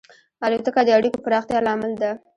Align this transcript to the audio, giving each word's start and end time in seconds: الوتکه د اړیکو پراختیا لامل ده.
الوتکه 0.45 0.81
د 0.85 0.89
اړیکو 0.97 1.23
پراختیا 1.25 1.59
لامل 1.67 1.93
ده. 2.01 2.11